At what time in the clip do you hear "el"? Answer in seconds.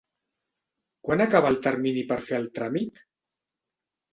1.55-1.59, 2.41-2.51